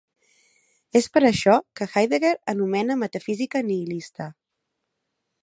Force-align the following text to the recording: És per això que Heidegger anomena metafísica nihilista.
És 0.99 1.07
per 1.17 1.21
això 1.29 1.57
que 1.81 1.87
Heidegger 1.91 2.33
anomena 2.55 2.97
metafísica 3.03 3.63
nihilista. 3.69 4.31